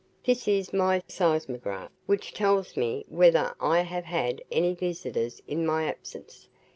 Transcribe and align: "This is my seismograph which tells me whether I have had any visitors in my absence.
"This 0.23 0.47
is 0.47 0.73
my 0.73 1.03
seismograph 1.07 1.91
which 2.07 2.33
tells 2.33 2.75
me 2.75 3.05
whether 3.07 3.53
I 3.59 3.81
have 3.81 4.05
had 4.05 4.41
any 4.51 4.73
visitors 4.73 5.43
in 5.45 5.63
my 5.63 5.83
absence. 5.85 6.47